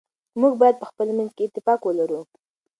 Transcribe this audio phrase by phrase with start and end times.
[0.39, 2.21] موږ باید په خپل منځ کي اتفاق ولرو.